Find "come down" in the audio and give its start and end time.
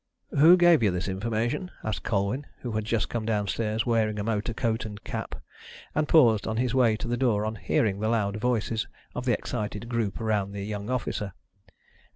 3.07-3.45